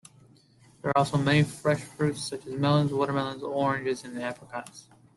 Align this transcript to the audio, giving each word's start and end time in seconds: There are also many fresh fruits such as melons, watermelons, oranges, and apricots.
There 0.81 0.89
are 0.89 0.97
also 0.97 1.15
many 1.19 1.43
fresh 1.43 1.81
fruits 1.83 2.23
such 2.23 2.47
as 2.47 2.55
melons, 2.59 2.91
watermelons, 2.91 3.43
oranges, 3.43 4.03
and 4.03 4.19
apricots. 4.19 4.87